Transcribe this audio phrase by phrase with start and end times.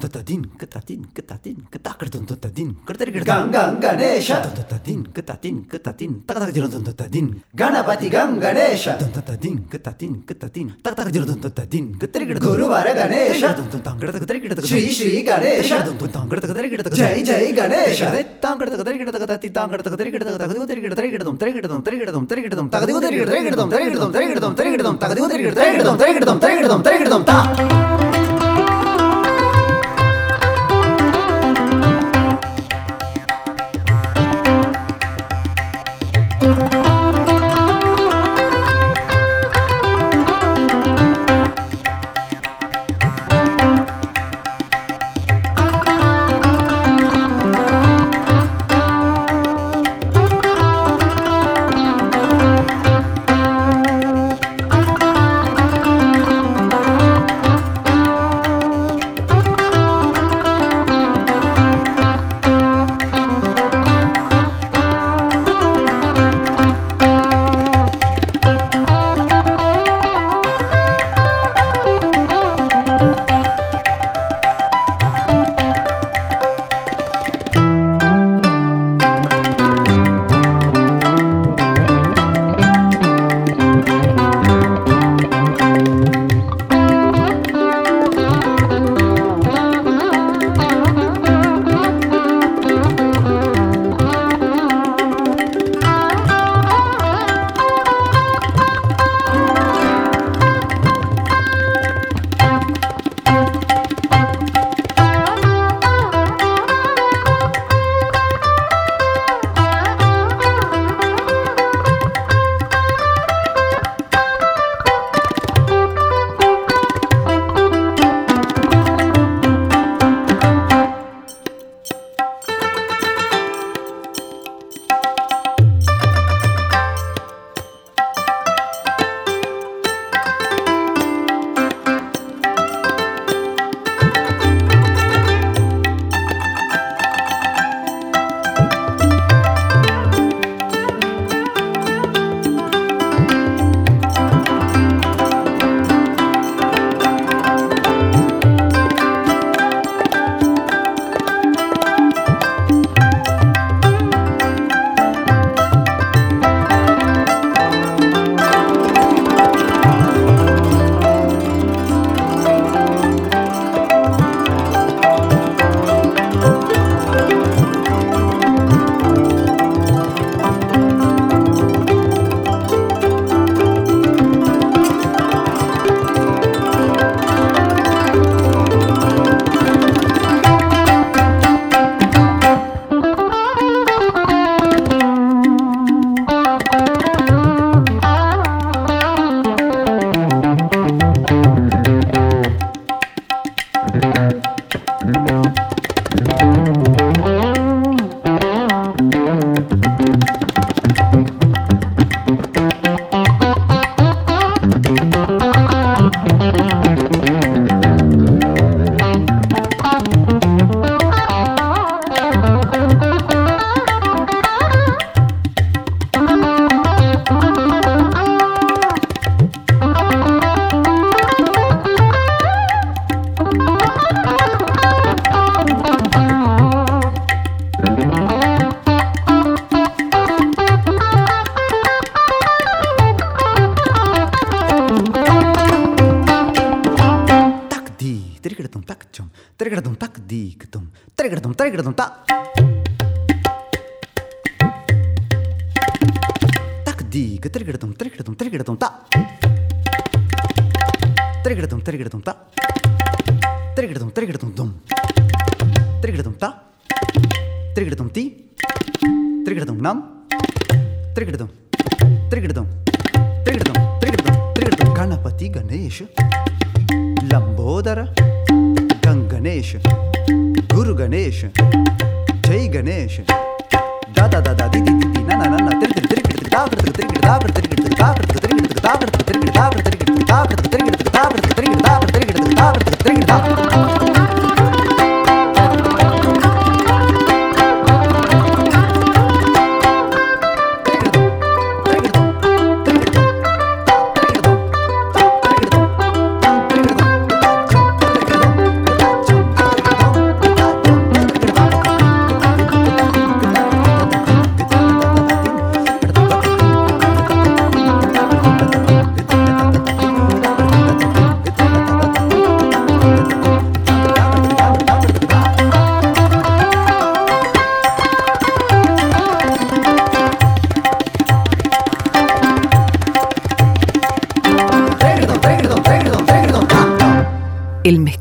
[0.00, 28.09] トタディンクタディンクタディンクタクルトントタディンクタリクルガンガンガネーシャトンタディンクタディンクタディンタカタカジロトンタディンガナバティガンガネーシャトントタディンクタディンクタディンタカタカジロトントタディンクタリクルングルワラガネーシャトントタングラタカタリクルタカシュイシュイガネーシャトントタングラタカタリクルタカジャイジャイガネーシャネタングラタカタリクルタカタティタングラタカタリクルタカタカデタゴテリクルタリクルトンタリクルトンタリクルトンタリクルトンタカディゴテリクルタリクルトンタリクルトンタリクルトンタリクルトンタカディゴテリクルタリクルトンタリクルトンタリクルトンタリクルトンタリクルトンタリクルトンタリクルトンタ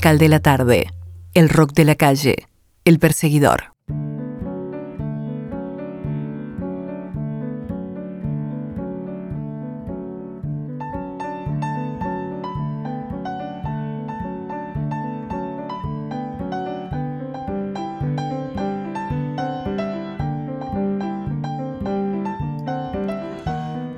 [0.10, 0.90] musical de la tarde,
[1.36, 2.48] el rock de la calle,
[2.84, 3.76] el perseguidor.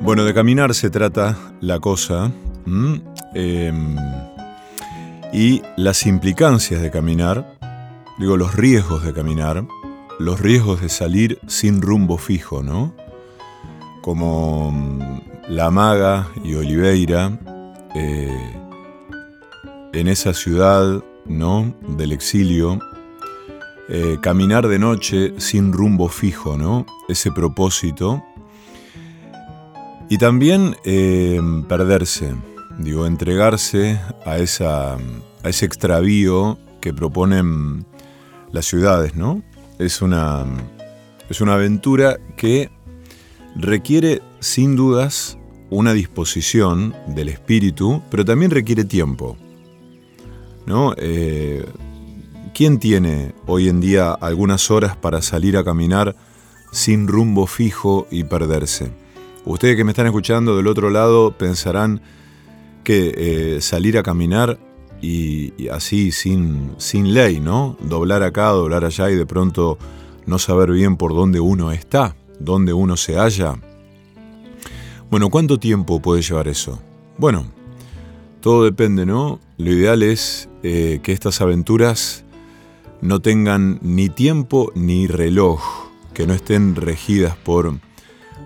[0.02, 2.32] Bueno, de caminar se trata la cosa.
[3.34, 3.96] Em,
[5.34, 7.58] y las implicancias de caminar,
[8.20, 9.66] digo, los riesgos de caminar,
[10.20, 12.94] los riesgos de salir sin rumbo fijo, ¿no?
[14.02, 17.40] Como mm, La Maga y Oliveira,
[17.96, 18.56] eh,
[19.94, 21.74] en esa ciudad, ¿no?
[21.98, 22.80] Del exilio,
[23.90, 26.86] eh, caminar de noche sin rumbo fijo, ¿no?
[27.10, 28.24] Ese propósito.
[30.10, 32.36] Y también eh, perderse,
[32.84, 37.86] digo, entregarse a, esa, a ese extravío que proponen
[38.52, 39.44] las ciudades, ¿no?
[39.80, 40.46] Es una,
[41.30, 42.70] es una aventura que
[43.56, 45.38] requiere sin dudas
[45.70, 49.38] una disposición del espíritu, pero también requiere tiempo.
[50.66, 50.94] ¿no?
[50.98, 51.66] Eh,
[52.54, 56.16] ¿Quién tiene hoy en día algunas horas para salir a caminar
[56.72, 58.92] sin rumbo fijo y perderse?
[59.46, 62.02] Ustedes que me están escuchando del otro lado pensarán,
[62.84, 63.14] que
[63.56, 64.60] eh, salir a caminar
[65.02, 67.78] y, así sin, sin ley, ¿no?
[67.82, 69.78] Doblar acá, doblar allá y de pronto
[70.26, 73.56] no saber bien por dónde uno está, dónde uno se halla.
[75.10, 76.80] Bueno, ¿cuánto tiempo puede llevar eso?
[77.18, 77.46] Bueno,
[78.42, 79.40] todo depende, ¿no?
[79.58, 82.24] Lo ideal es eh, que estas aventuras
[83.02, 85.62] no tengan ni tiempo ni reloj,
[86.14, 87.74] que no estén regidas por,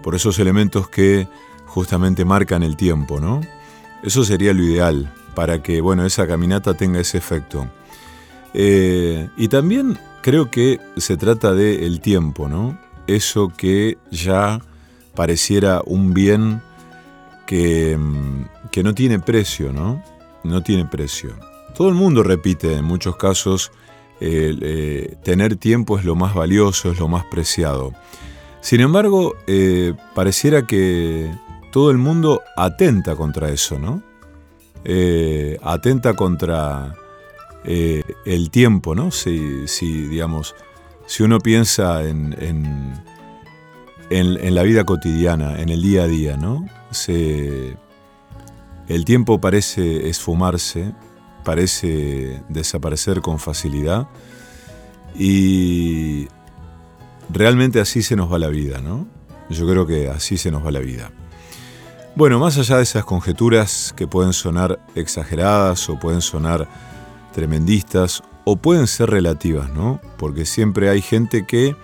[0.02, 1.28] por esos elementos que
[1.66, 3.42] justamente marcan el tiempo, ¿no?
[4.06, 7.68] Eso sería lo ideal para que bueno, esa caminata tenga ese efecto.
[8.54, 12.80] Eh, y también creo que se trata del tiempo, ¿no?
[13.08, 14.62] Eso que ya
[15.14, 16.62] pareciera un bien
[17.46, 20.02] que, mm, que no tiene precio, ¿no?
[20.44, 21.36] No tiene precio.
[21.76, 23.72] Todo el mundo repite en muchos casos,
[24.22, 27.92] eh, tener tiempo es lo más valioso, es lo más preciado.
[28.62, 31.30] Sin embargo, eh, pareciera que
[31.76, 34.02] todo el mundo atenta contra eso, ¿no?
[34.86, 36.96] Eh, atenta contra
[37.66, 39.12] eh, el tiempo, ¿no?
[39.12, 39.66] Si,
[40.08, 40.56] digamos,
[41.06, 42.34] si uno piensa en,
[44.10, 46.66] en, la vida cotidiana, en el día a día, ¿no?
[48.88, 50.94] el tiempo parece esfumarse,
[51.44, 54.08] parece desaparecer con facilidad
[55.14, 56.30] y
[57.30, 59.06] realmente así se nos va la vida, ¿no?
[59.50, 61.12] Yo creo que así se nos va la vida.
[62.18, 66.66] Bueno, más allá de esas conjeturas que pueden sonar exageradas o pueden sonar
[67.34, 70.00] tremendistas o pueden ser relativas, ¿no?
[70.16, 71.76] Porque siempre hay gente que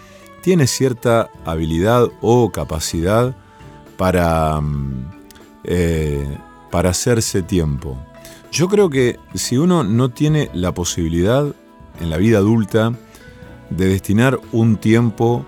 [0.41, 3.35] tiene cierta habilidad o capacidad
[3.97, 5.11] para, mm,
[5.65, 6.37] eh,
[6.71, 7.97] para hacerse tiempo.
[8.53, 11.45] Yo creo que si uno no tiene la posibilidad
[11.99, 12.93] en la vida adulta
[13.69, 15.45] de destinar un tiempo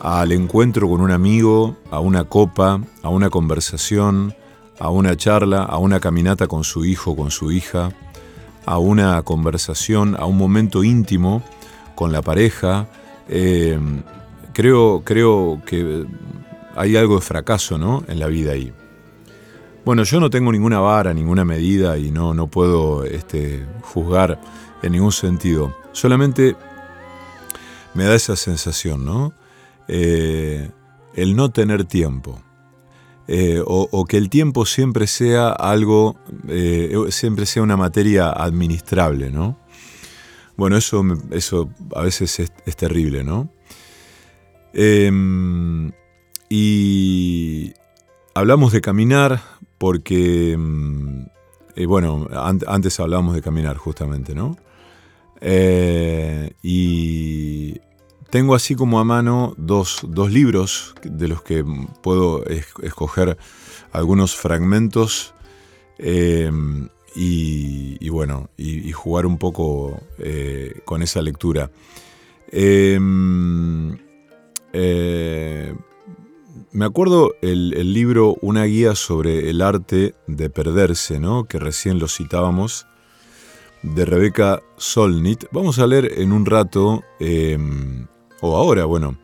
[0.00, 4.34] al encuentro con un amigo, a una copa, a una conversación,
[4.78, 7.90] a una charla, a una caminata con su hijo, con su hija,
[8.64, 11.42] a una conversación, a un momento íntimo
[11.94, 12.88] con la pareja.
[13.28, 13.78] Eh,
[14.54, 16.06] creo, creo que
[16.74, 18.02] hay algo de fracaso ¿no?
[18.08, 18.72] en la vida ahí.
[19.84, 24.40] Bueno, yo no tengo ninguna vara, ninguna medida y no, no puedo este, juzgar
[24.82, 25.76] en ningún sentido.
[25.92, 26.56] Solamente
[27.92, 29.34] me da esa sensación, ¿no?
[29.92, 30.70] Eh,
[31.14, 32.40] el no tener tiempo.
[33.26, 36.16] Eh, o, que el tiempo siempre sea algo,
[36.48, 39.58] eh, siempre sea una materia administrable, ¿no?
[40.56, 43.52] Bueno, eso, eso a veces es, terrible, ¿no?
[44.72, 45.90] Em,
[46.48, 47.72] y
[48.34, 49.40] hablamos de caminar
[49.78, 51.24] porque, mm,
[51.86, 52.28] bueno,
[52.66, 54.56] antes hablábamos de caminar justamente, ¿no?
[56.62, 57.80] y
[58.30, 61.64] tengo así como a mano dos, libros de los que
[62.02, 63.36] puedo escoger
[63.92, 65.34] algunos fragmentos
[65.98, 66.50] eh,
[67.14, 71.70] y, bueno, y, jugar un poco eh, con esa lectura.
[72.52, 73.98] Em,
[74.72, 75.74] eh,
[76.72, 81.44] me acuerdo el, el, libro Una guía sobre el arte de perderse, ¿no?
[81.44, 82.86] que recién lo citábamos,
[83.82, 85.46] de Rebeca Solnit.
[85.52, 88.06] Vamos a leer en un rato em,
[88.40, 89.16] o ahora, bueno,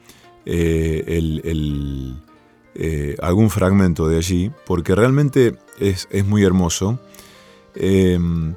[0.44, 1.04] eh,
[2.74, 6.98] eh, algún fragmento de allí, porque realmente es, muy hermoso.
[7.74, 8.54] Em,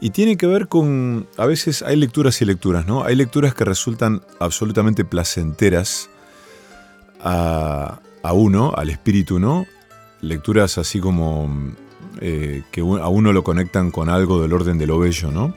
[0.00, 3.04] Y tiene que ver con, a veces hay lecturas y lecturas, ¿no?
[3.04, 6.10] Hay lecturas que resultan absolutamente placenteras
[7.20, 9.66] a, a uno, al espíritu, ¿no?
[10.20, 11.48] Lecturas así como
[12.20, 15.54] eh, que a uno lo conectan con algo del orden de lo bello, ¿no?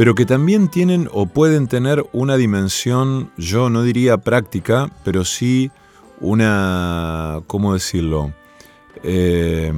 [0.00, 5.70] Pero que también tienen o pueden tener una dimensión, yo no diría práctica, pero sí
[6.22, 8.32] una, ¿cómo decirlo?
[9.02, 9.70] Eh,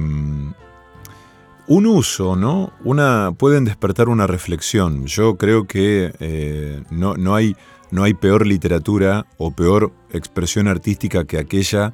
[1.67, 2.71] un uso, ¿no?
[2.85, 5.07] Una, pueden despertar una reflexión.
[5.07, 7.57] Yo creo que eh, no, no, hay,
[7.91, 11.91] no hay peor literatura o peor expresión artística que aquella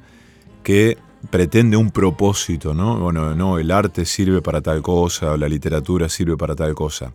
[0.62, 0.98] que
[1.30, 2.96] pretende un propósito, ¿no?
[2.96, 7.12] Bueno, no, el arte sirve para tal cosa, o la literatura sirve para tal cosa.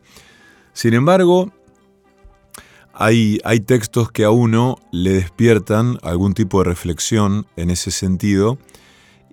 [0.75, 1.53] Sin embargo,
[2.93, 8.57] hay, hay textos que a uno le despiertan algún tipo de reflexión en ese sentido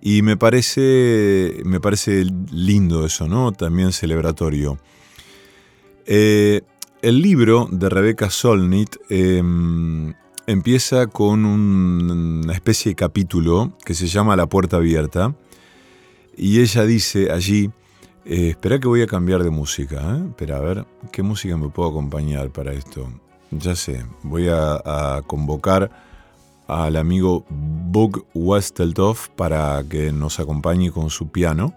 [0.00, 3.50] y me parece, me parece lindo eso, ¿no?
[3.50, 4.78] También celebratorio.
[6.06, 6.62] Eh,
[7.02, 10.14] el libro de Rebecca Solnit em,
[10.46, 15.34] empieza con una especie de capítulo que se llama La puerta abierta
[16.36, 17.72] y ella dice allí,
[18.24, 20.24] eh, espera que voy a cambiar de música, ¿eh?
[20.28, 23.08] espera a ver qué música me puedo acompañar para esto.
[23.50, 25.90] Ya sé, voy a, convocar
[26.66, 31.74] al amigo Bug Westeltoff para que nos acompañe con su piano.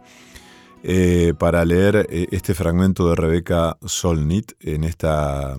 [0.88, 5.58] Eh, para leer este fragmento de Rebecca Solnit en esta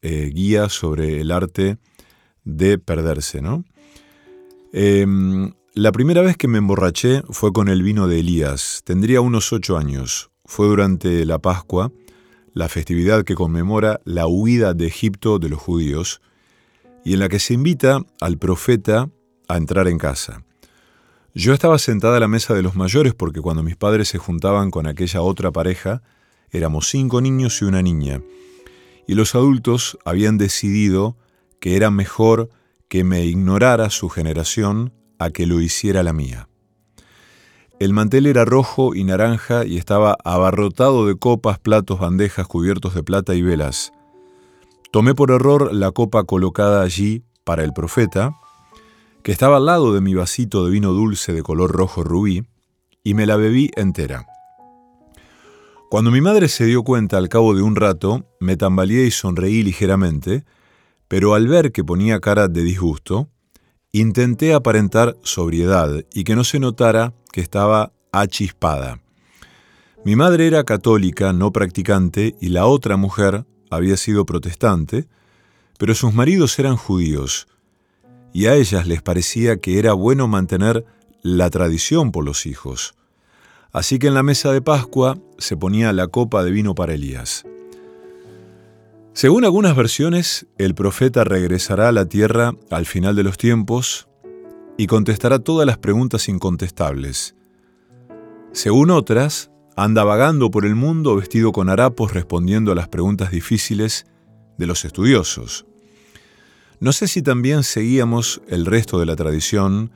[0.00, 1.76] guía sobre el arte
[2.44, 3.64] de perderse, ¿no?
[4.72, 8.82] Em, la primera vez que me emborraché fue con el vino de Elías.
[8.82, 10.28] Tendría unos ocho años.
[10.44, 11.92] Fue durante la Pascua,
[12.52, 16.20] la festividad que conmemora la huida de Egipto de los judíos,
[17.04, 19.08] y en la que se invita al profeta
[19.46, 20.42] a entrar en casa.
[21.32, 24.72] Yo estaba sentada a la mesa de los mayores porque cuando mis padres se juntaban
[24.72, 26.02] con aquella otra pareja,
[26.50, 28.20] éramos cinco niños y una niña,
[29.06, 31.16] y los adultos habían decidido
[31.60, 32.50] que era mejor
[32.88, 36.48] que me ignorara su generación a que lo hiciera la mía.
[37.80, 43.04] El mantel era rojo y naranja y estaba abarrotado de copas, platos, bandejas cubiertos de
[43.04, 43.92] plata y velas.
[44.90, 48.36] Tomé por error la copa colocada allí para el profeta,
[49.22, 52.44] que estaba al lado de mi vasito de vino dulce de color rojo rubí,
[53.04, 54.26] y me la bebí entera.
[55.88, 59.62] Cuando mi madre se dio cuenta al cabo de un rato, me tambaleé y sonreí
[59.62, 60.44] ligeramente,
[61.06, 63.28] pero al ver que ponía cara de disgusto,
[63.92, 69.00] intenté aparentar sobriedad y que no se notara que estaba achispada.
[70.04, 75.06] Mi madre era católica, no practicante, y la otra mujer había sido protestante,
[75.78, 77.48] pero sus maridos eran judíos,
[78.32, 80.84] y a ellas les parecía que era bueno mantener
[81.22, 82.94] la tradición por los hijos.
[83.72, 87.44] Así que en la mesa de Pascua se ponía la copa de vino para Elías.
[89.18, 94.08] Según algunas versiones, el profeta regresará a la tierra al final de los tiempos
[94.76, 97.34] y contestará todas las preguntas incontestables.
[98.52, 104.06] Según otras, anda vagando por el mundo vestido con harapos respondiendo a las preguntas difíciles
[104.56, 105.66] de los estudiosos.
[106.78, 109.90] No sé si también seguíamos el resto de la tradición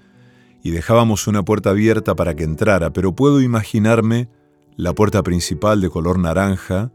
[0.65, 4.29] y dejábamos una puerta abierta para que entrara, pero puedo imaginarme
[4.75, 6.91] la puerta principal de color naranja,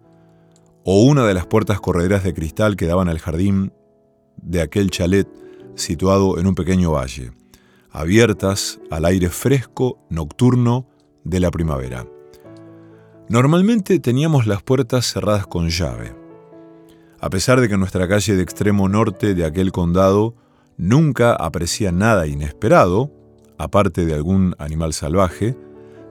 [0.89, 3.74] o una de las puertas correderas de cristal que daban al jardín
[4.38, 5.27] de aquel chalet
[5.75, 7.34] situado en un pequeño valle,
[7.91, 10.88] abiertas al aire fresco nocturno
[11.25, 12.08] de la primavera.
[13.27, 16.15] Normalmente teníamos las puertas cerradas con llave.
[17.20, 20.36] A pesar de que nuestra calle de extremo norte de aquel condado
[20.77, 23.12] nunca aparecía nada inesperado,
[23.58, 25.58] aparte de algún animal salvaje,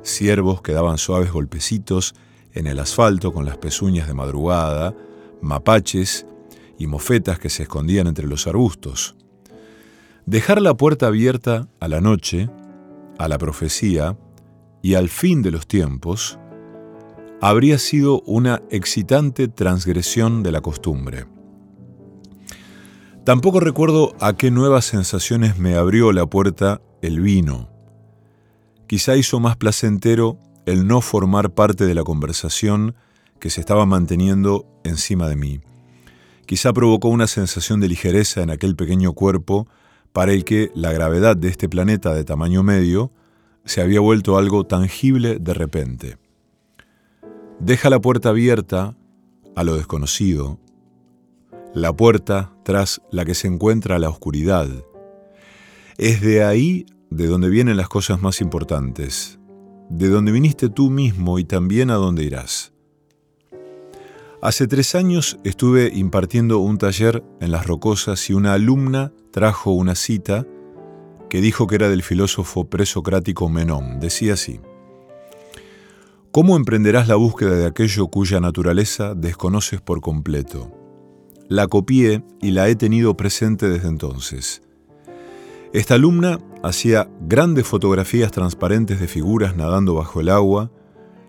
[0.03, 2.15] ciervos que daban suaves golpecitos
[2.57, 4.95] en el asfalto con las pezuñas de madrugada,
[5.41, 6.27] mapaches
[6.79, 9.15] y mofetas que se escondían entre los arbustos.
[10.25, 12.51] Dejar la puerta abierta a la noche,
[13.19, 14.19] a la profecía
[14.83, 16.39] y al fin de los tiempos
[17.41, 21.27] habría sido una excitante transgresión de la costumbre.
[23.25, 27.69] Tampoco recuerdo a qué nuevas sensaciones me abrió la puerta el vino.
[28.87, 32.95] Quizá hizo más placentero el no formar parte de la conversación
[33.39, 35.61] que se estaba manteniendo encima de mí.
[36.47, 39.67] Quizá provocó una sensación de ligereza en aquel pequeño cuerpo
[40.13, 43.11] para el que la gravedad de este planeta de tamaño medio
[43.65, 46.19] se había vuelto algo tangible de repente.
[47.59, 48.97] Deja la puerta abierta
[49.55, 50.59] a lo desconocido,
[51.75, 54.69] la puerta tras la que se encuentra la oscuridad.
[55.99, 59.39] Es de ahí de donde vienen las cosas más importantes,
[59.89, 62.73] de donde viniste tú mismo y también a donde irás.
[64.43, 69.95] Hace tres años estuve impartiendo un taller en Las Rocosas y una alumna trajo una
[69.95, 70.47] cita
[71.29, 73.99] que dijo que era del filósofo presocrático Menón.
[73.99, 74.61] Decía así,
[76.37, 80.71] ¿Cómo emprenderás la búsqueda de aquello cuya naturaleza desconoces por completo?
[81.49, 84.61] La copié y la he tenido presente desde entonces.
[85.73, 90.71] Esta alumna hacía grandes fotografías transparentes de figuras nadando bajo el agua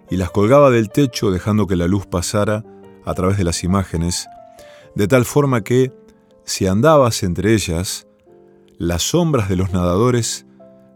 [0.09, 2.63] y las colgaba del techo dejando que la luz pasara
[3.03, 4.27] a través de las imágenes,
[4.95, 5.91] de tal forma que,
[6.43, 8.07] si andabas entre ellas,
[8.77, 10.45] las sombras de los nadadores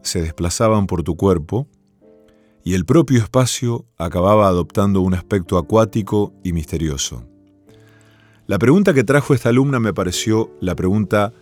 [0.01, 1.67] se desplazaban por tu cuerpo
[2.63, 7.25] y el propio espacio acababa adoptando un aspecto acuático y misterioso.
[8.45, 11.33] La pregunta que trajo esta alumna me pareció la pregunta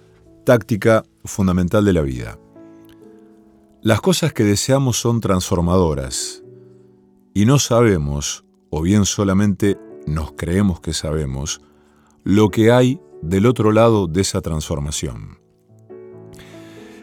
[0.50, 2.40] táctica fundamental de la vida.
[3.84, 6.44] Las cosas que deseamos son transformadoras
[7.36, 9.78] y no sabemos, o bien solamente
[10.08, 11.62] nos creemos que sabemos,
[12.24, 15.38] lo que hay del otro lado de esa transformación.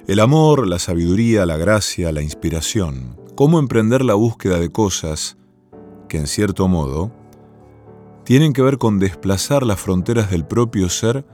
[0.08, 5.36] El amor, la sabiduría, la gracia, la inspiración cómo emprender la búsqueda de cosas
[6.08, 7.12] que, en cierto modo,
[8.24, 11.24] tienen que ver con desplazar las fronteras del propio ser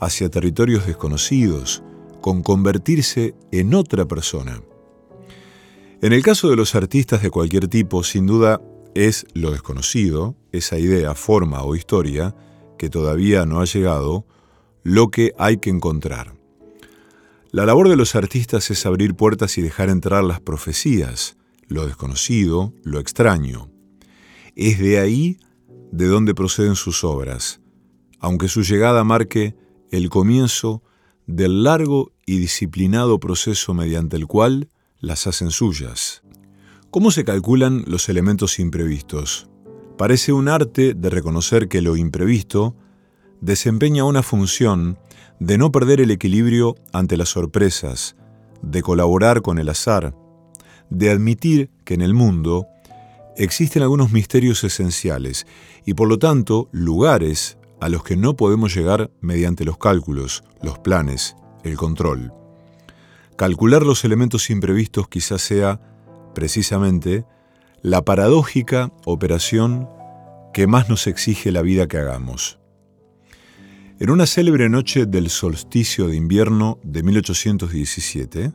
[0.00, 1.82] hacia territorios desconocidos,
[2.20, 4.60] con convertirse en otra persona.
[6.00, 8.60] En el caso de los artistas de cualquier tipo, sin duda
[8.94, 12.34] es lo desconocido, esa idea, forma o historia
[12.78, 14.26] que todavía no ha llegado,
[14.82, 16.34] lo que hay que encontrar.
[17.50, 22.72] La labor de los artistas es abrir puertas y dejar entrar las profecías, lo desconocido,
[22.84, 23.70] lo extraño.
[24.54, 25.38] Es de ahí
[25.90, 27.60] de donde proceden sus obras,
[28.20, 29.56] aunque su llegada marque
[29.90, 30.82] el comienzo
[31.26, 34.68] del largo y disciplinado proceso mediante el cual
[35.00, 36.22] las hacen suyas.
[36.90, 39.48] ¿Cómo se calculan los elementos imprevistos?
[39.98, 42.74] Parece un arte de reconocer que lo imprevisto
[43.40, 44.98] desempeña una función
[45.38, 48.16] de no perder el equilibrio ante las sorpresas,
[48.62, 50.14] de colaborar con el azar,
[50.90, 52.66] de admitir que en el mundo
[53.36, 55.46] existen algunos misterios esenciales
[55.84, 60.78] y por lo tanto lugares a los que no podemos llegar mediante los cálculos, los
[60.78, 62.32] planes, el control.
[63.36, 65.80] Calcular los elementos imprevistos quizás sea,
[66.34, 67.24] precisamente,
[67.82, 69.88] la paradójica operación
[70.52, 72.58] que más nos exige la vida que hagamos.
[74.00, 78.52] En una célebre noche del solsticio de invierno de 1817,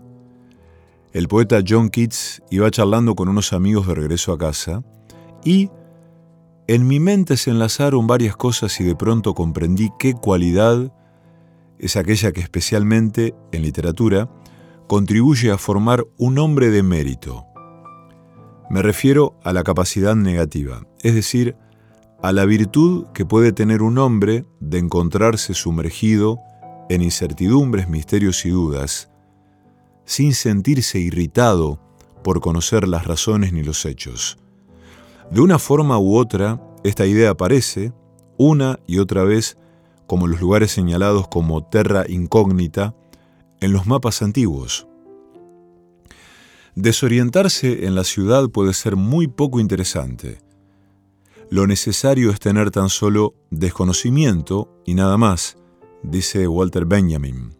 [1.14, 4.84] el poeta John Keats iba charlando con unos amigos de regreso a casa
[5.44, 5.70] y
[6.67, 10.93] en mi mente se enlazaron varias cosas y de pronto comprendí qué cualidad
[11.78, 14.30] es aquella que especialmente en literatura
[14.88, 17.45] contribuye a formar un hombre de mérito.
[18.69, 21.58] Me refiero a la capacidad negativa, es decir,
[22.21, 26.39] a la virtud que puede tener un hombre de encontrarse sumergido
[26.89, 29.10] en incertidumbres, misterios y dudas,
[30.06, 31.82] sin sentirse irritado
[32.23, 34.38] por conocer las razones ni los hechos.
[35.32, 37.94] De una forma u otra, esta idea aparece,
[38.38, 39.58] una y otra vez,
[40.08, 42.96] como los lugares señalados como terra incógnita
[43.62, 44.88] en los mapas antiguos.
[46.76, 50.40] Desorientarse en la ciudad puede ser muy poco interesante.
[51.50, 55.56] Lo necesario es tener tan solo desconocimiento y nada más,
[56.02, 57.56] dice Walter Benjamin.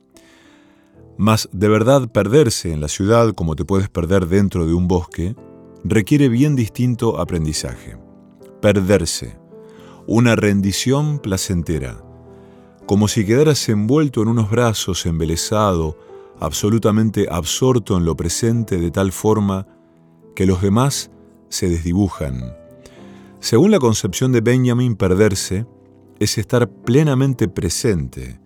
[1.16, 5.36] Mas de verdad perderse en la ciudad como te puedes perder dentro de un bosque
[5.84, 7.98] requiere bien distinto aprendizaje.
[8.62, 9.38] Perderse.
[10.08, 12.02] Una rendición placentera.
[12.86, 15.98] Como si quedaras envuelto en unos brazos, embelesado,
[16.40, 19.68] absolutamente absorto en lo presente de tal forma
[20.36, 21.12] que los demás
[21.50, 22.56] se desdibujan.
[23.40, 25.66] Según la concepción de Benjamin, perderse
[26.20, 28.40] es estar plenamente presente,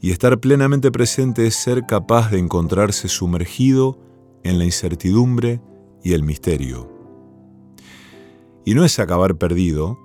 [0.00, 3.98] y estar plenamente presente es ser capaz de encontrarse sumergido
[4.44, 5.60] en la incertidumbre
[6.06, 6.88] y el misterio.
[8.64, 9.98] Y no es acabar perdido,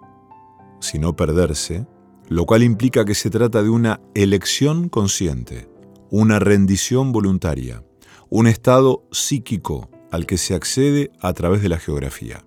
[0.79, 1.85] sino perderse,
[2.27, 5.69] lo cual implica que se trata de una elección consciente,
[6.09, 7.83] una rendición voluntaria,
[8.31, 12.43] un estado psíquico al que se accede a través de la geografía.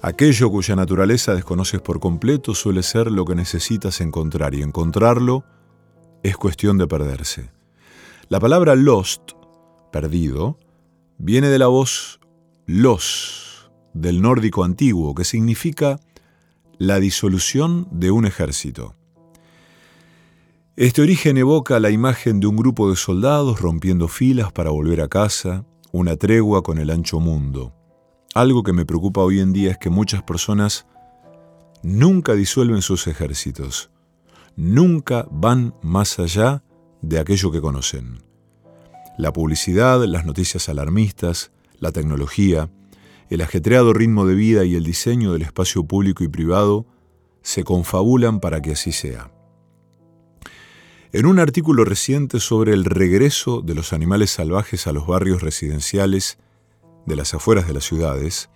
[0.00, 5.44] Aquello cuya naturaleza desconoces por completo suele ser lo que necesitas encontrar y encontrarlo
[6.22, 7.50] es cuestión de perderse.
[8.30, 9.32] La palabra lost,
[9.92, 10.58] perdido,
[11.18, 12.20] viene de la voz
[12.66, 16.00] los, del nórdico antiguo, que significa
[16.78, 18.94] la disolución de un ejército.
[20.76, 25.08] Este origen evoca la imagen de un grupo de soldados rompiendo filas para volver a
[25.08, 27.72] casa, una tregua con el ancho mundo.
[28.34, 30.86] Algo que me preocupa hoy en día es que muchas personas
[31.84, 33.90] nunca disuelven sus ejércitos,
[34.56, 36.64] nunca van más allá
[37.02, 38.23] de aquello que conocen.
[39.16, 42.70] La publicidad, las noticias alarmistas, la tecnología,
[43.30, 46.86] el ajetreado ritmo de vida y el diseño del espacio público y privado
[47.42, 49.30] se confabulan para que así sea.
[51.12, 56.38] En un artículo reciente sobre el regreso de los animales salvajes a los barrios residenciales
[57.06, 58.50] de las afueras de las ciudades,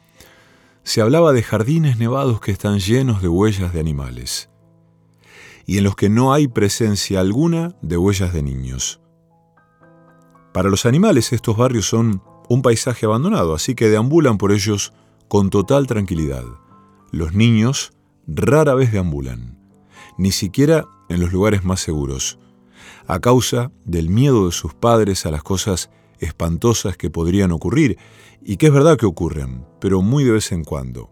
[0.82, 4.48] se hablaba de jardines nevados que están llenos de huellas de animales
[5.66, 9.00] y en los que no hay presencia alguna de huellas de niños.
[10.52, 14.92] Para los animales estos barrios son un paisaje abandonado, así que deambulan por ellos
[15.28, 16.44] con total tranquilidad.
[17.12, 17.92] Los niños
[18.26, 19.58] rara vez deambulan,
[20.16, 22.38] ni siquiera en los lugares más seguros,
[23.06, 27.98] a causa del miedo de sus padres a las cosas espantosas que podrían ocurrir,
[28.42, 31.10] y que es verdad que ocurren, pero muy de vez en cuando.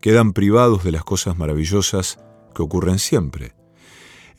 [0.00, 2.18] Quedan privados de las cosas maravillosas
[2.54, 3.54] que ocurren siempre.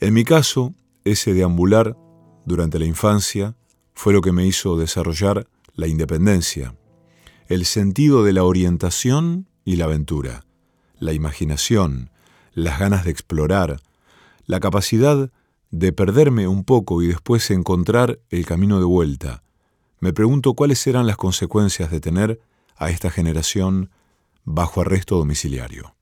[0.00, 1.96] En mi caso, ese deambular
[2.44, 3.56] durante la infancia
[3.96, 6.76] fue lo que me hizo desarrollar la independencia,
[7.48, 10.44] el sentido de la orientación y la aventura,
[10.98, 12.10] la imaginación,
[12.52, 13.80] las ganas de explorar,
[14.44, 15.30] la capacidad
[15.70, 19.42] de perderme un poco y después encontrar el camino de vuelta.
[19.98, 22.40] Me pregunto cuáles eran las consecuencias de tener
[22.76, 23.90] a esta generación
[24.44, 25.96] bajo arresto domiciliario.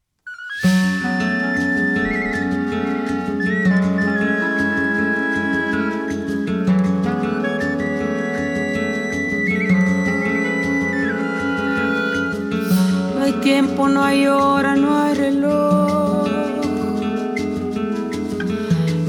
[13.44, 16.28] Tiempo, no hay hora, no hay reloj.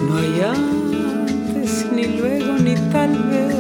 [0.08, 3.56] No hay antes, ni luego, ni tal vez.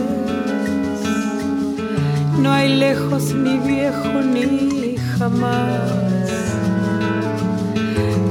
[2.41, 5.91] No hay lejos, ni viejo, ni jamás.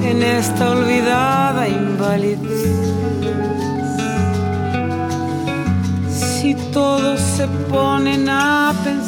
[0.05, 2.63] En esta olvidada invalidez.
[6.11, 9.04] Si todos se ponen a pensar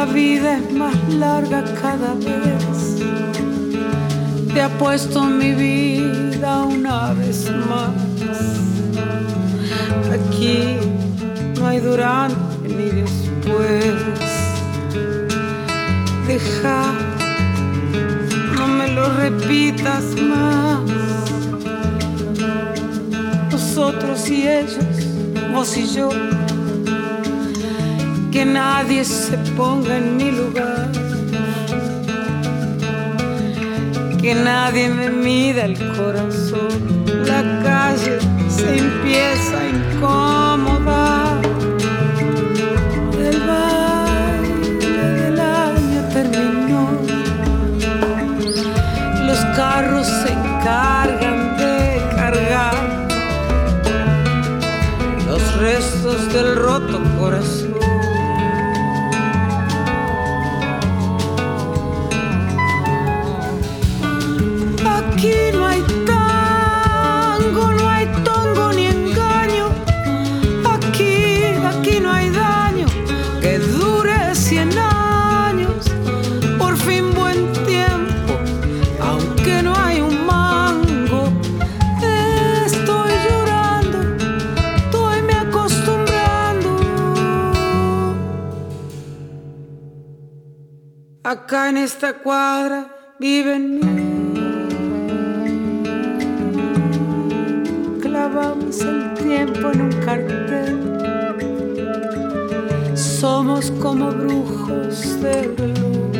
[0.00, 3.02] la vida es más larga cada vez.
[4.54, 7.92] Te apuesto mi vida una vez más.
[10.16, 10.78] Aquí
[11.56, 13.94] no hay durante ni después.
[16.26, 16.82] Deja,
[18.56, 20.80] no me lo repitas más.
[23.52, 24.86] Nosotros y ellos,
[25.52, 26.08] vos y yo
[28.30, 30.88] que nadie se ponga en mi lugar,
[34.20, 41.40] que nadie me mida el corazón, la calle se empieza a incomodar.
[43.18, 46.90] El baile del año terminó,
[49.26, 52.74] los carros se encargan de cargar
[55.26, 57.69] los restos del roto corazón.
[91.30, 92.88] Acá en esta cuadra
[93.20, 93.78] viven
[98.02, 100.76] Clavamos el tiempo en un cartel.
[102.96, 106.10] Somos como brujos de reloj.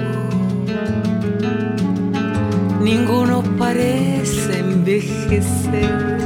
[2.81, 6.19] Ninguno parece envejecer.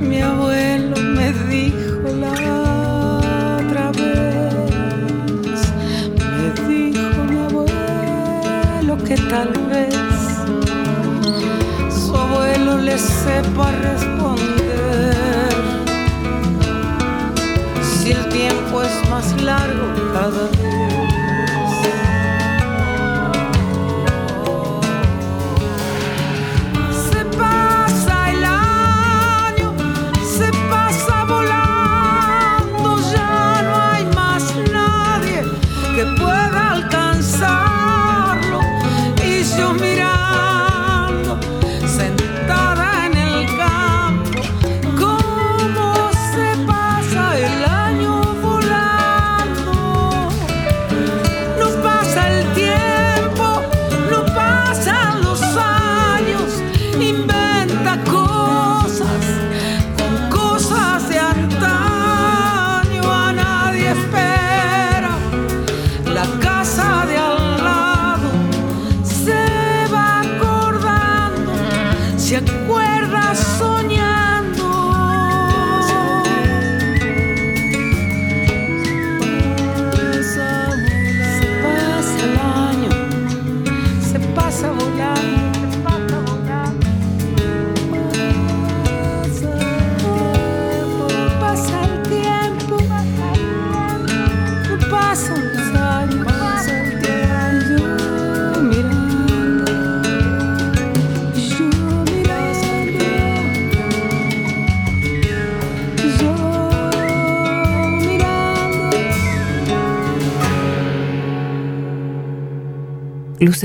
[0.00, 2.49] Mi abuelo me dijo la
[9.30, 9.94] tal vez
[11.88, 15.14] su abuelo le sepa responder.
[17.80, 20.89] Si el tiempo es más largo cada vez.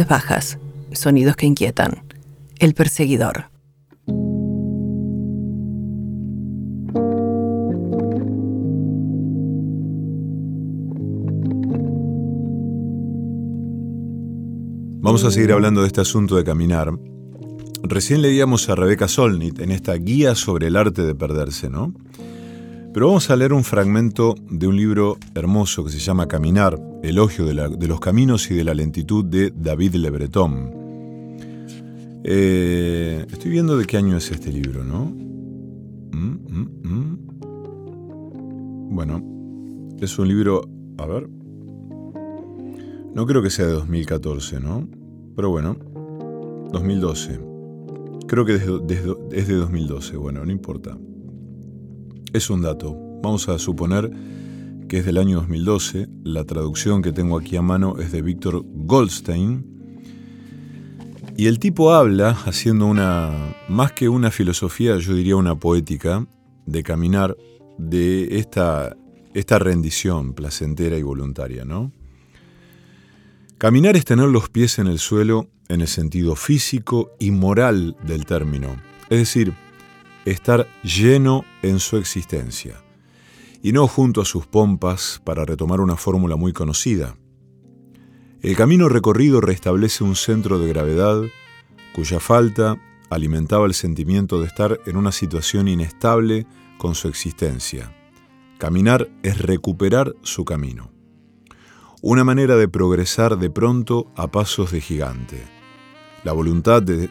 [0.03, 0.57] Bajas,
[0.91, 2.03] sonidos que inquietan.
[2.59, 3.45] El perseguidor.
[15.01, 16.91] Vamos a seguir hablando de este asunto de caminar.
[17.83, 21.93] Recién leíamos a Rebeca Solnit en esta guía sobre el arte de perderse, ¿no?
[22.95, 27.43] Pero vamos a leer un fragmento de un libro hermoso que se llama Caminar, Elogio
[27.43, 30.71] de, los Caminos y de la Lentitud de David Le Breton.
[32.23, 35.07] Eh, estoy viendo de qué año es este libro, ¿no?
[35.07, 37.17] Mm, mm, mm.
[38.95, 39.21] Bueno,
[39.99, 40.61] es un libro,
[40.97, 41.27] a ver,
[43.13, 44.87] no creo que sea de 2014, ¿no?
[45.35, 45.75] Pero bueno,
[46.71, 47.41] 2012.
[48.25, 50.97] Creo que desde- es de 2012, bueno, no importa.
[52.33, 52.95] Es un dato.
[53.21, 54.11] Vamos a suponer
[54.87, 56.07] que es del año 2012.
[56.23, 59.65] La traducción que tengo aquí a mano es de Víctor Goldstein.
[61.37, 66.25] Y el tipo habla, haciendo una, más que una filosofía, yo diría una poética,
[66.65, 67.35] de caminar,
[67.77, 68.95] de esta,
[69.33, 71.91] esta rendición placentera y voluntaria, ¿no?
[73.57, 78.25] Caminar es tener los pies en el suelo en el sentido físico y moral del
[78.25, 78.75] término,
[79.09, 79.53] es decir,
[80.25, 82.83] estar lleno en su existencia,
[83.61, 87.15] y no junto a sus pompas para retomar una fórmula muy conocida.
[88.41, 91.21] El camino recorrido restablece un centro de gravedad
[91.93, 92.75] cuya falta
[93.09, 96.45] alimentaba el sentimiento de estar en una situación inestable
[96.77, 97.95] con su existencia.
[98.57, 100.95] Caminar es recuperar su camino
[102.07, 105.41] una manera de progresar de pronto a pasos de gigante.
[106.23, 107.09] La voluntad, de,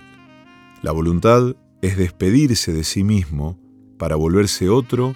[0.83, 3.59] la voluntad es despedirse de sí mismo
[3.99, 5.14] para volverse otro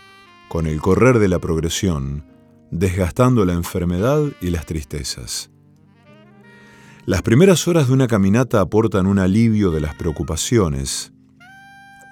[0.50, 2.26] con el correr de la progresión,
[2.70, 5.50] desgastando la enfermedad y las tristezas.
[7.06, 11.14] Las primeras horas de una caminata aportan un alivio de las preocupaciones,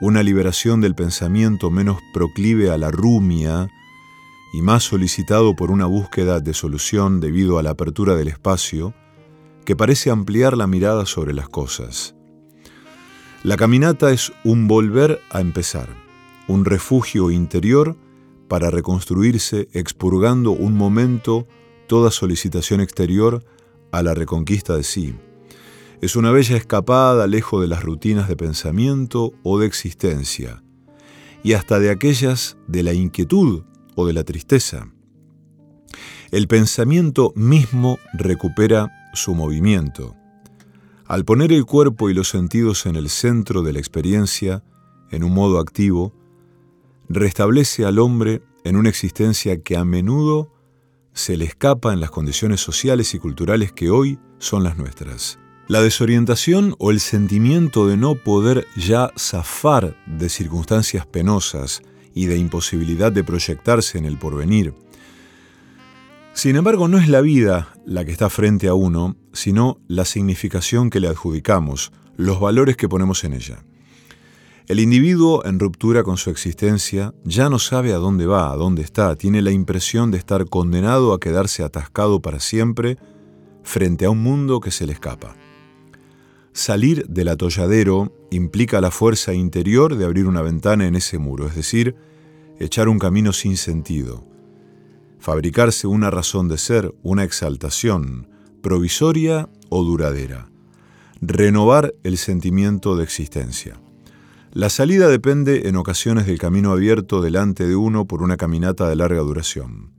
[0.00, 3.68] una liberación del pensamiento menos proclive a la rumia,
[4.54, 8.94] y más solicitado por una búsqueda de solución debido a la apertura del espacio,
[9.66, 12.15] que parece ampliar la mirada sobre las cosas.
[13.46, 15.88] La caminata es un volver a empezar,
[16.48, 17.96] un refugio interior
[18.48, 21.46] para reconstruirse expurgando un momento
[21.86, 23.44] toda solicitación exterior
[23.92, 25.14] a la reconquista de sí.
[26.00, 30.64] Es una bella escapada lejos de las rutinas de pensamiento o de existencia,
[31.44, 33.62] y hasta de aquellas de la inquietud
[33.94, 34.88] o de la tristeza.
[36.32, 40.16] El pensamiento mismo recupera su movimiento.
[41.08, 44.64] Al poner el cuerpo y los sentidos en el centro de la experiencia,
[45.12, 46.12] en un modo activo,
[47.08, 50.52] restablece al hombre en una existencia que a menudo
[51.12, 55.38] se le escapa en las condiciones sociales y culturales que hoy son las nuestras.
[55.68, 61.82] La desorientación o el sentimiento de no poder ya zafar de circunstancias penosas
[62.14, 64.74] y de imposibilidad de proyectarse en el porvenir.
[66.36, 70.90] Sin embargo, no es la vida la que está frente a uno, sino la significación
[70.90, 73.64] que le adjudicamos, los valores que ponemos en ella.
[74.66, 78.82] El individuo en ruptura con su existencia ya no sabe a dónde va, a dónde
[78.82, 82.98] está, tiene la impresión de estar condenado a quedarse atascado para siempre
[83.62, 85.36] frente a un mundo que se le escapa.
[86.52, 91.54] Salir del atolladero implica la fuerza interior de abrir una ventana en ese muro, es
[91.54, 91.96] decir,
[92.60, 94.25] echar un camino sin sentido,
[95.18, 98.28] fabricarse una razón de ser, una exaltación,
[98.62, 100.48] provisoria o duradera,
[101.20, 103.80] renovar el sentimiento de existencia.
[104.52, 108.96] La salida depende en ocasiones del camino abierto delante de uno por una caminata de
[108.96, 109.90] larga duración.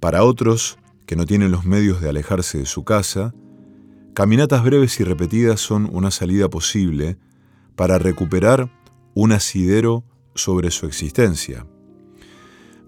[0.00, 3.34] Para otros, que no tienen los medios de alejarse de su casa,
[4.14, 7.18] caminatas breves y repetidas son una salida posible
[7.74, 8.70] para recuperar
[9.14, 11.66] un asidero sobre su existencia.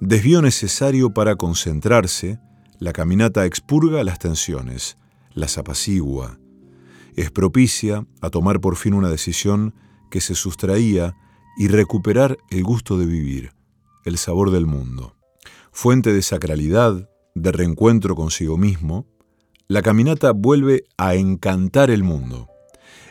[0.01, 2.39] Desvío necesario para concentrarse,
[2.79, 4.99] la caminata expurga las tensiones,
[5.33, 6.39] las apacigua,
[7.17, 9.75] es propicia a tomar por fin una decisión
[10.11, 11.15] que se sustraía
[11.57, 13.53] y recuperar el gusto de vivir,
[14.05, 15.17] el sabor del mundo.
[15.73, 19.07] Fuente de sacralidad, de reencuentro consigo mismo,
[19.67, 22.49] la caminata vuelve a encantar el mundo.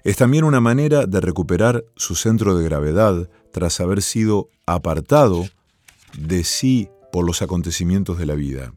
[0.04, 5.46] Es también una manera de recuperar su centro de gravedad tras haber sido apartado
[6.18, 8.74] de sí por los acontecimientos de la vida.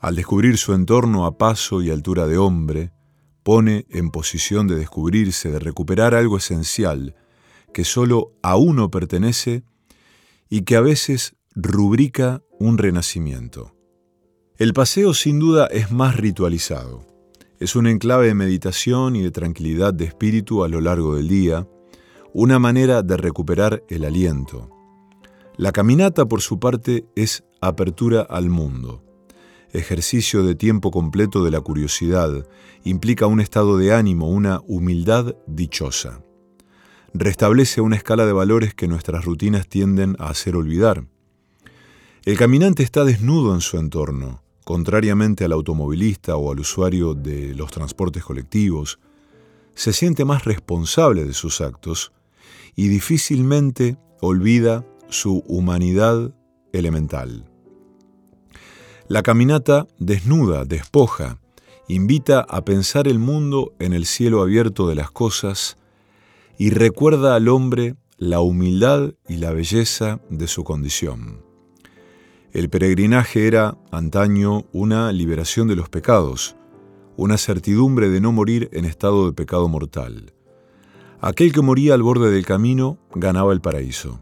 [0.00, 2.92] Al descubrir su entorno a paso y altura de hombre,
[3.42, 7.14] pone en posición de descubrirse, de recuperar algo esencial
[7.72, 9.62] que solo a uno pertenece
[10.48, 13.74] y que a veces rubrica un renacimiento.
[14.56, 17.06] El paseo sin duda es más ritualizado.
[17.58, 21.68] Es un enclave de meditación y de tranquilidad de espíritu a lo largo del día,
[22.32, 24.79] una manera de recuperar el aliento.
[25.60, 29.04] La caminata, por su parte, es apertura al mundo.
[29.72, 32.48] Ejercicio de tiempo completo de la curiosidad
[32.82, 36.22] implica un estado de ánimo, una humildad dichosa.
[37.12, 41.04] Restablece una escala de valores que nuestras rutinas tienden a hacer olvidar.
[42.24, 47.70] El caminante está desnudo en su entorno, contrariamente al automovilista o al usuario de los
[47.70, 48.98] transportes colectivos,
[49.74, 52.12] se siente más responsable de sus actos
[52.74, 56.32] y difícilmente olvida su humanidad
[56.72, 57.44] elemental.
[59.08, 61.38] La caminata desnuda, despoja,
[61.88, 65.76] invita a pensar el mundo en el cielo abierto de las cosas
[66.58, 71.42] y recuerda al hombre la humildad y la belleza de su condición.
[72.52, 76.56] El peregrinaje era, antaño, una liberación de los pecados,
[77.16, 80.32] una certidumbre de no morir en estado de pecado mortal.
[81.20, 84.20] Aquel que moría al borde del camino ganaba el paraíso.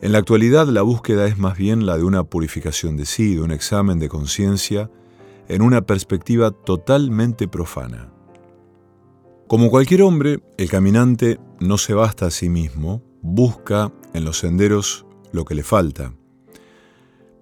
[0.00, 3.40] En la actualidad la búsqueda es más bien la de una purificación de sí, de
[3.40, 4.90] un examen de conciencia,
[5.48, 8.12] en una perspectiva totalmente profana.
[9.48, 15.04] Como cualquier hombre, el caminante no se basta a sí mismo, busca en los senderos
[15.32, 16.12] lo que le falta.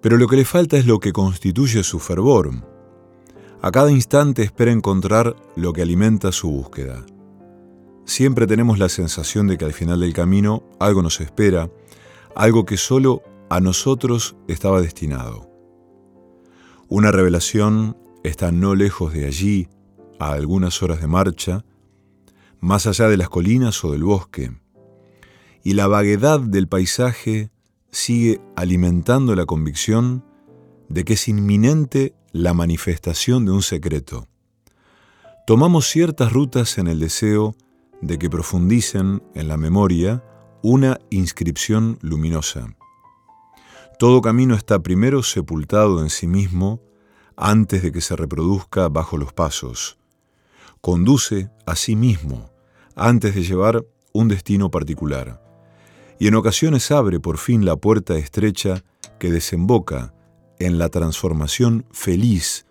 [0.01, 2.51] Pero lo que le falta es lo que constituye su fervor.
[3.61, 7.05] A cada instante espera encontrar lo que alimenta su búsqueda.
[8.05, 11.69] Siempre tenemos la sensación de que al final del camino algo nos espera,
[12.37, 15.49] algo que solo a nosotros estaba destinado.
[16.87, 19.67] Una revelación está no lejos de allí,
[20.19, 21.65] a algunas horas de marcha,
[22.59, 24.51] más allá de las colinas o del bosque,
[25.63, 27.49] y la vaguedad del paisaje
[27.89, 30.23] sigue alimentando la convicción
[30.89, 34.27] de que es inminente la manifestación de un secreto.
[35.47, 37.55] Tomamos ciertas rutas en el deseo
[38.01, 40.23] de que profundicen en la memoria
[40.61, 42.75] una inscripción luminosa.
[43.99, 46.81] Todo camino está primero sepultado en sí mismo
[47.35, 49.97] antes de que se reproduzca bajo los pasos.
[50.81, 52.51] Conduce a sí mismo
[52.95, 55.43] antes de llevar un destino particular.
[56.19, 58.83] Y en ocasiones abre por fin la puerta estrecha
[59.19, 60.13] que desemboca
[60.59, 62.65] en la transformación feliz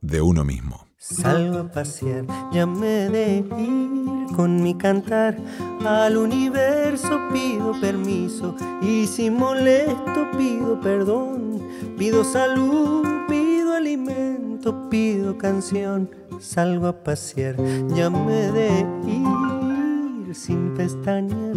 [0.00, 0.87] de uno mismo.
[1.10, 5.38] Salgo a pasear, ya me de ir con mi cantar.
[5.86, 11.62] Al universo pido permiso y si molesto pido perdón.
[11.96, 16.10] Pido salud, pido alimento, pido canción.
[16.40, 17.56] Salgo a pasear,
[17.94, 19.57] ya me de ir
[20.34, 21.56] sin pestañear.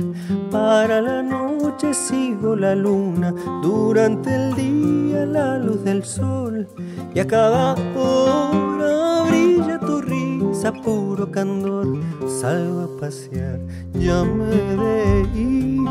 [0.49, 6.67] Para la noche sigo la luna, durante el día la luz del sol
[7.13, 11.87] y a cada hora brilla tu risa, puro candor.
[12.27, 13.59] Salgo a pasear,
[13.93, 15.81] ya me de ir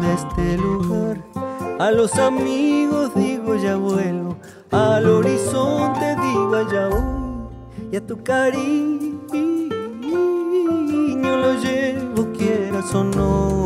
[0.00, 1.22] de este lugar.
[1.78, 4.36] A los amigos digo ya vuelvo,
[4.70, 9.05] al horizonte digo ya voy, y a tu cariño
[12.76, 13.64] quieras o no.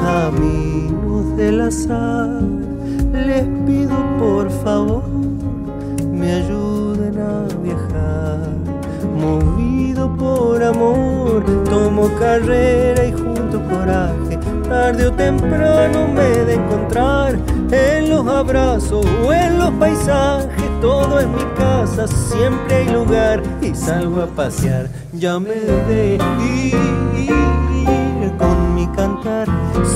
[0.00, 2.40] Caminos del azar,
[3.12, 5.02] les pido por favor
[6.12, 8.54] me ayuden a viajar.
[9.16, 14.38] Movido por amor, tomo carrera y junto coraje.
[14.68, 17.38] Tarde o temprano me de encontrar
[17.70, 20.80] en los abrazos o en los paisajes.
[20.80, 24.88] Todo es mi casa, siempre hay lugar y salgo a pasear.
[25.12, 27.53] Ya me de ir.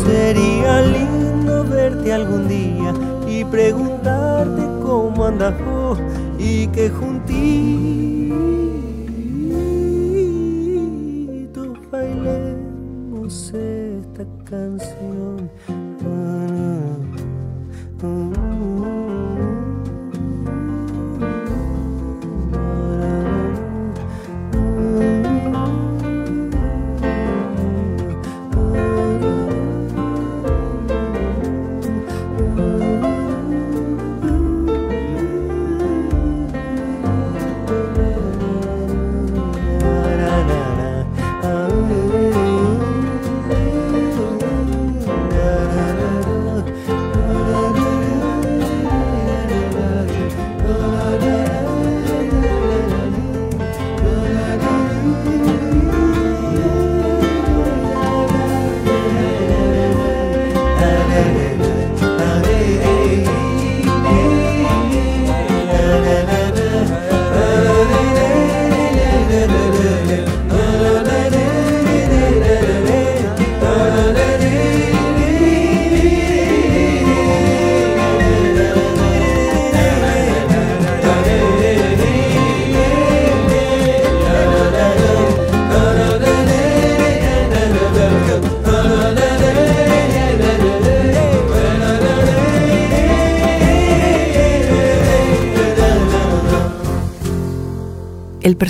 [0.08, 2.94] Sería lindo verte algún día
[3.28, 5.98] y preguntarte cómo andas vos
[6.38, 8.38] y que juntitos
[11.90, 14.97] bailemos esta canción.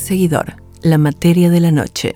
[0.09, 2.14] Perseguidor, la materia de la noche.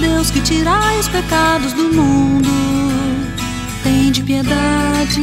[0.00, 2.48] Deus que tirai os pecados do mundo,
[3.84, 5.20] tem de piedade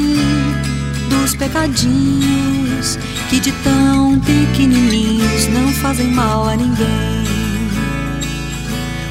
[1.40, 7.20] pecadinhos que de tão pequenininhos não fazem mal a ninguém.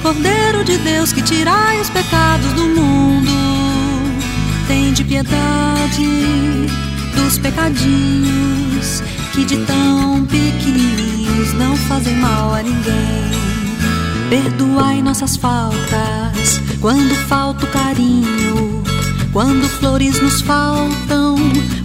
[0.02, 3.32] Cordeiro de Deus que tirai os pecados do mundo,
[4.68, 6.66] tem de piedade
[7.16, 9.02] dos pecadinhos
[9.32, 13.28] que de tão pequenininhos não fazem mal a ninguém.
[14.28, 18.67] Perdoai nossas faltas quando falta o carinho,
[19.32, 21.36] quando flores nos faltam,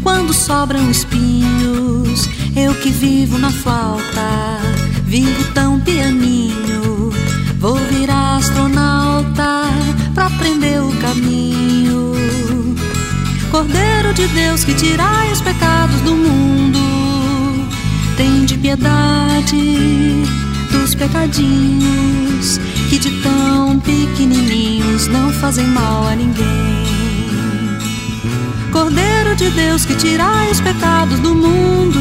[0.01, 2.29] quando sobram espinhos.
[2.55, 4.59] Eu que vivo na flauta,
[5.05, 7.11] vivo tão pianinho,
[7.59, 9.63] vou virar astronauta
[10.13, 12.13] pra aprender o caminho.
[13.49, 16.79] Cordeiro de Deus que tirai os pecados do mundo,
[18.17, 20.23] tem de piedade
[20.71, 26.92] dos pecadinhos que de tão pequenininhos não fazem mal a ninguém.
[28.73, 31.99] Cordeiro de Deus que tirai os pecados do mundo,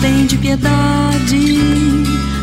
[0.00, 1.58] tem de piedade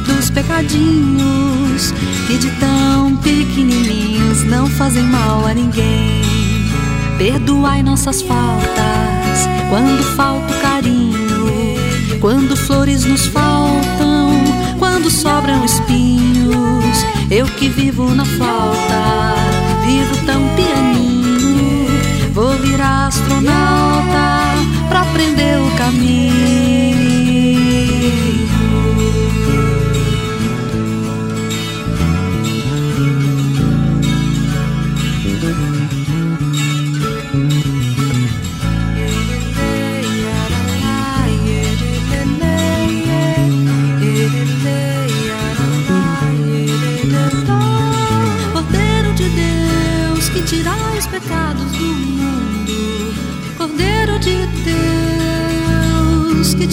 [0.07, 1.93] dos pecadinhos
[2.25, 6.23] que de tão pequenininhos não fazem mal a ninguém.
[7.17, 9.39] Perdoai nossas faltas
[9.69, 11.51] quando falta o carinho,
[12.21, 14.31] quando flores nos faltam,
[14.79, 16.55] quando sobram espinhos.
[17.29, 19.35] Eu que vivo na falta,
[19.85, 20.94] vivo tão pianinho,
[22.65, 24.55] virar astronauta
[24.89, 27.04] pra aprender o caminho.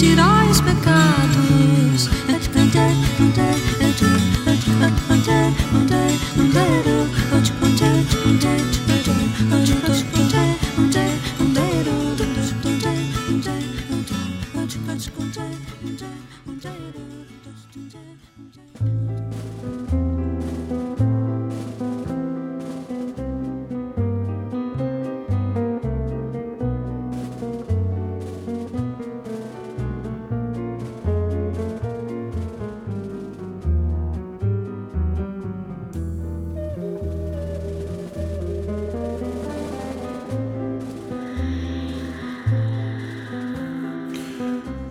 [0.03, 1.42] Deus que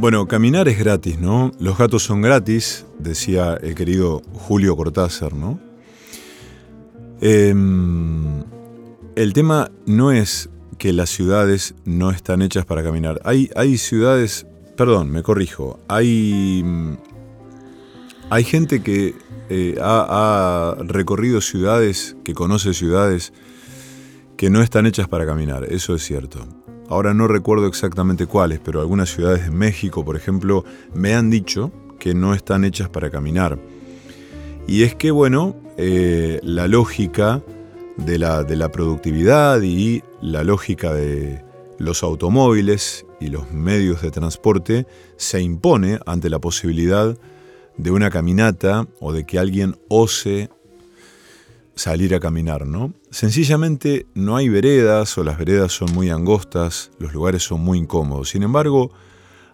[0.02, 1.52] Bueno, caminar es gratis, ¿no?
[1.60, 5.60] Los gatos son gratis, decía el querido Julio Cortázar, ¿no?
[7.22, 8.44] Em,
[9.16, 10.50] el tema no es
[10.80, 13.22] que las ciudades no están hechas para caminar.
[13.26, 16.98] Hay, hay ciudades, perdón, me corrijo, hay, mm,
[18.32, 19.14] hay gente que
[19.50, 23.34] eh, ha, ha recorrido ciudades, que conoce ciudades
[24.36, 26.48] que no están hechas para caminar, eso es cierto.
[26.92, 31.72] Ahora no recuerdo exactamente cuáles, pero algunas ciudades de México, por ejemplo, me han dicho
[31.98, 33.58] que no están hechas para caminar.
[34.68, 37.42] Y es que, bueno, eh, la lógica
[37.96, 41.42] de la, de la productividad y la lógica de
[41.78, 44.86] los automóviles y los medios de transporte
[45.16, 47.18] se impone ante la posibilidad
[47.78, 50.50] de una caminata o de que alguien ose
[51.82, 52.94] salir a caminar, ¿no?
[53.10, 58.30] Sencillamente no hay veredas o las veredas son muy angostas, los lugares son muy incómodos.
[58.30, 58.92] Sin embargo,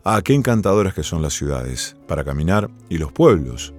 [0.03, 3.73] ah, qué encantadoras que son las ciudades para caminar y los pueblos.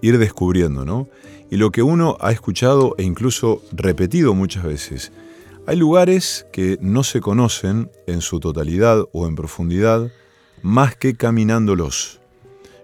[0.00, 1.08] Ir descubriendo, ¿no?
[1.50, 5.12] Y lo que uno ha escuchado e incluso repetido muchas veces,
[5.66, 10.10] hay lugares que no se conocen en su totalidad o en profundidad
[10.62, 12.18] más que caminándolos.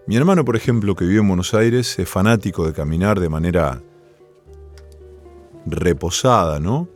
[0.06, 3.82] Mi hermano, por ejemplo, que vive en Buenos Aires, es fanático de caminar de manera
[5.70, 6.88] reposada, ¿no?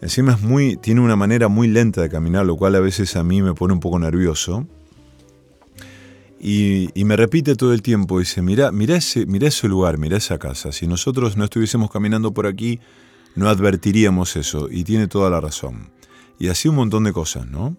[0.00, 3.24] Encima es muy, tiene una manera muy lenta de caminar, lo cual a veces a
[3.24, 4.66] mí me pone un poco nervioso.
[6.38, 10.38] Y, me repite todo el tiempo, dice, mira, mira, ese, mira ese lugar, mira esa
[10.38, 10.72] casa.
[10.72, 12.80] Si nosotros no estuviésemos caminando por aquí,
[13.34, 14.68] no advertiríamos eso.
[14.70, 15.88] Y tiene toda la razón.
[16.38, 17.74] Y así un montón de cosas, ¿no?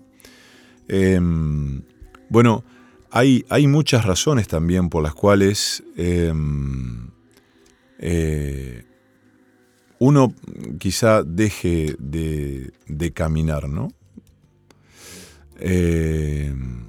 [0.88, 1.84] Em,
[2.30, 2.64] bueno,
[3.12, 7.12] hay, hay, muchas razones también por las cuales em,
[8.00, 8.84] eh,
[10.06, 10.34] uno
[10.78, 13.88] quizá deje de, caminar, ¿no?
[15.58, 16.86] Em,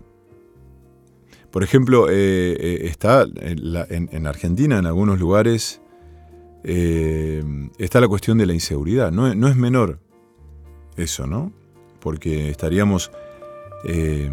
[1.50, 5.80] por ejemplo, eh, eh, está en, Argentina, en algunos lugares,
[6.62, 9.10] está la cuestión de la inseguridad.
[9.12, 9.98] No, es menor
[10.96, 11.52] eso, ¿no?
[12.00, 13.10] Porque estaríamos
[13.84, 14.30] eh,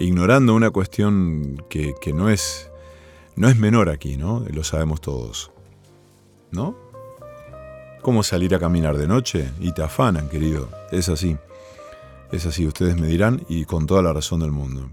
[0.00, 2.70] ignorando una cuestión que, no, es,
[3.36, 4.44] no es menor aquí, ¿no?
[4.52, 5.52] Lo sabemos todos,
[6.50, 6.83] ¿no?
[8.04, 9.50] ¿Cómo salir a caminar de noche?
[9.60, 10.68] Y te afanan, querido.
[10.92, 11.38] Es así.
[12.30, 14.90] Es así, ustedes me dirán y con toda la razón del mundo.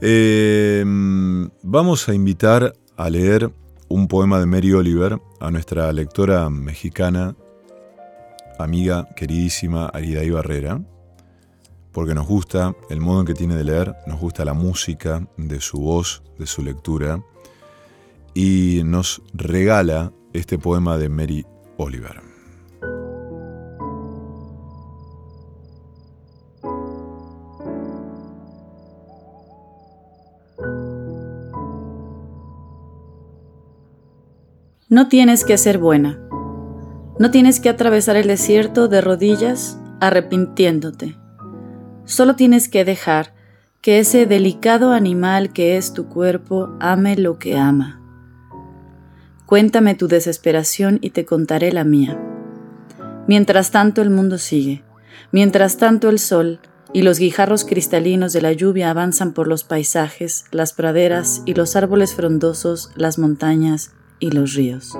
[0.00, 0.84] Eh,
[1.64, 3.50] vamos a invitar a leer
[3.88, 7.34] un poema de Mary Oliver a nuestra lectora mexicana,
[8.60, 10.80] amiga queridísima Ariday Barrera
[11.90, 15.60] porque nos gusta el modo en que tiene de leer, nos gusta la música de
[15.60, 17.20] su voz, de su lectura,
[18.34, 22.20] y nos regala este poema de Mary Oliver.
[34.90, 36.18] No tienes que ser buena.
[37.18, 41.14] No tienes que atravesar el desierto de rodillas arrepintiéndote.
[42.06, 43.34] Solo tienes que dejar
[43.82, 47.97] que ese delicado animal que es tu cuerpo ame lo que ama.
[49.48, 52.20] Cuéntame tu desesperación y te contaré la mía.
[53.26, 54.84] Mientras tanto el mundo sigue,
[55.32, 56.60] mientras tanto el sol
[56.92, 61.76] y los guijarros cristalinos de la lluvia avanzan por los paisajes, las praderas y los
[61.76, 64.98] árboles frondosos, las montañas y los ríos.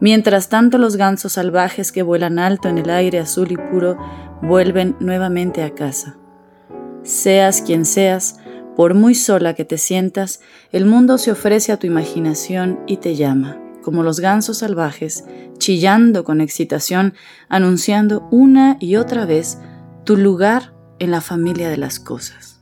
[0.00, 3.96] Mientras tanto los gansos salvajes que vuelan alto en el aire azul y puro
[4.42, 6.16] vuelven nuevamente a casa.
[7.04, 8.40] Seas quien seas,
[8.76, 10.40] por muy sola que te sientas,
[10.72, 15.24] el mundo se ofrece a tu imaginación y te llama, como los gansos salvajes,
[15.58, 17.14] chillando con excitación,
[17.48, 19.58] anunciando una y otra vez
[20.04, 22.54] tu lugar en la familia de las cosas.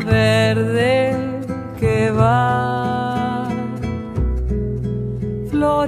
[0.00, 1.16] verde
[1.78, 2.77] que va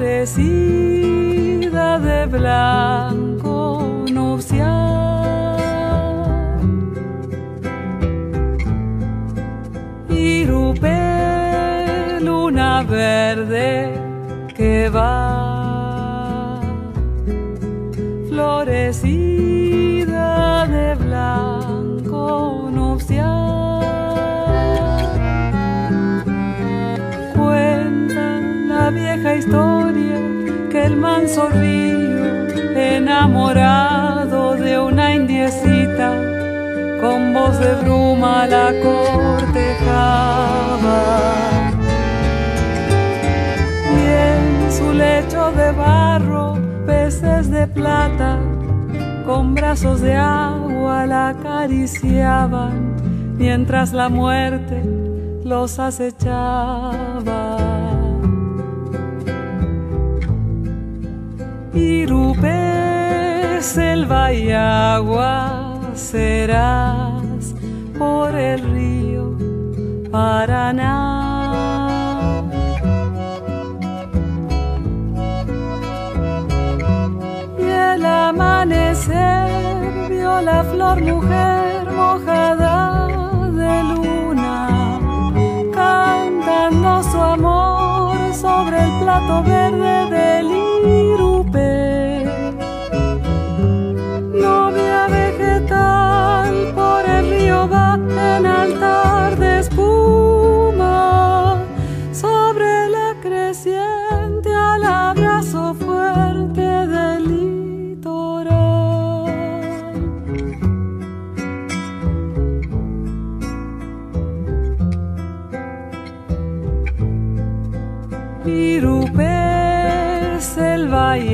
[0.00, 5.58] florecida de blanco nupcial.
[10.08, 11.00] Irupe
[12.22, 13.92] luna verde
[14.56, 16.60] que va.
[18.30, 19.06] Florecida
[20.66, 23.50] de blanco nupcial.
[28.92, 29.69] Vieja historia
[31.38, 36.10] río, enamorado de una indiecita,
[37.00, 39.42] con voz de bruma la cortejaba.
[43.96, 48.38] Y en su lecho de barro, peces de plata,
[49.24, 52.96] con brazos de agua la acariciaban,
[53.38, 54.82] mientras la muerte
[55.44, 57.79] los acechaba.
[61.72, 67.54] Irupé, selva y agua serás
[67.96, 69.36] por el río
[70.10, 70.96] Paraná.
[77.56, 79.50] Y el amanecer
[80.08, 83.06] vio la flor mujer mojada
[83.52, 84.98] de luna,
[85.72, 89.99] cantando su amor sobre el plato verde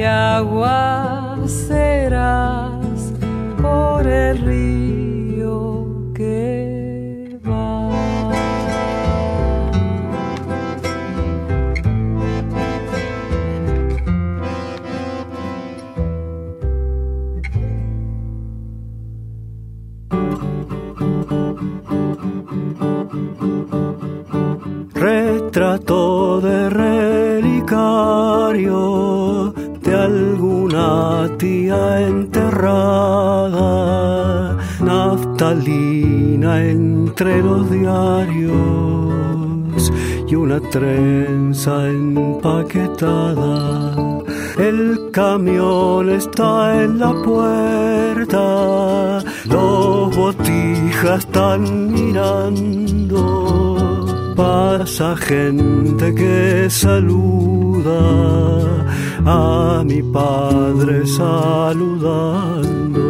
[0.05, 3.13] agua serás
[3.61, 7.91] por el río que va.
[24.95, 26.26] retrato
[31.69, 33.63] enterrada,
[34.81, 38.57] naftalina entre los diarios
[40.29, 43.95] y una trenza empaquetada.
[44.59, 53.47] El camión está en la puerta, los botijas están mirando
[54.37, 58.03] pasa gente que saluda
[59.25, 63.07] a mi padre saludando.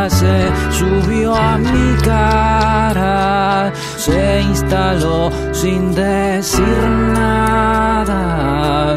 [0.07, 6.77] se subió a mi cara, se instaló sin decir
[7.13, 8.95] nada,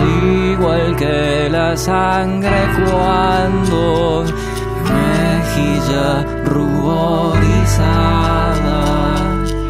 [0.53, 4.25] igual que la sangre cuando
[4.85, 8.22] mejilla ruborizada.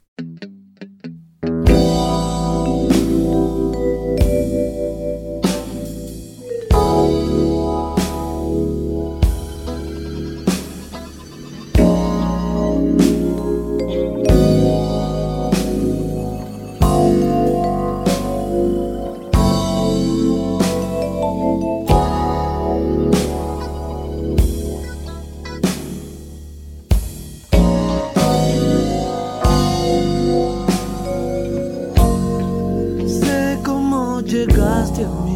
[35.03, 35.32] Llegaste a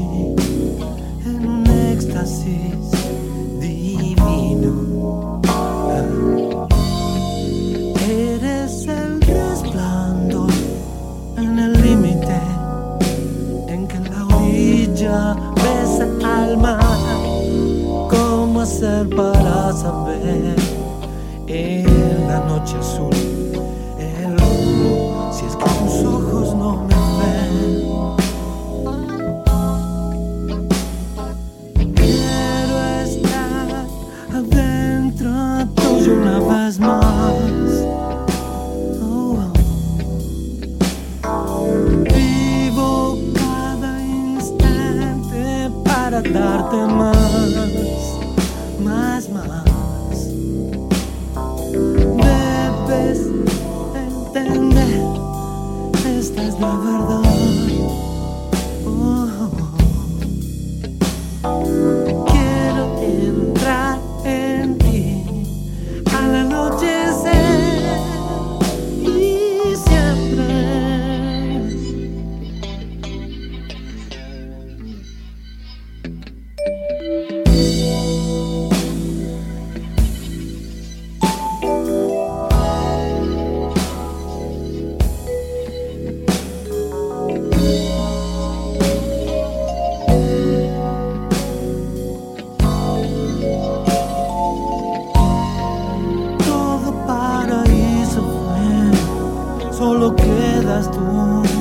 [100.06, 101.55] solo quedas tú,